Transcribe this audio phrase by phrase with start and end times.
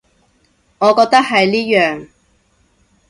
[0.03, 0.05] 我覺
[1.11, 2.07] 得係呢樣